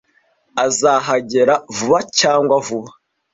Azahagera 0.65 1.53
vuba 1.75 1.99
cyangwa 2.19 2.55
vuba. 2.67 2.91